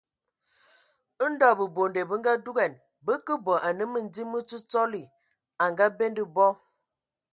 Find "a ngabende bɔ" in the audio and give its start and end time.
5.63-6.45